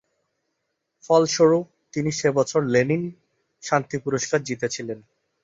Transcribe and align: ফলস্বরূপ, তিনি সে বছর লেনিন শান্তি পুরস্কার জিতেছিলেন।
ফলস্বরূপ, 1.03 1.65
তিনি 1.93 2.11
সে 2.11 2.29
বছর 2.31 2.61
লেনিন 2.65 3.03
শান্তি 3.63 3.97
পুরস্কার 3.97 4.39
জিতেছিলেন। 4.43 4.99